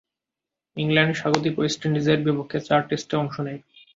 England 0.77 1.13
স্বাগতিক 1.19 1.53
west 1.57 1.81
ইন্ডিজের 1.87 2.19
বিপক্ষে 2.25 2.59
চার 2.67 2.81
টেস্টে 2.89 3.15
অংশ 3.21 3.35
নেয়। 3.45 3.61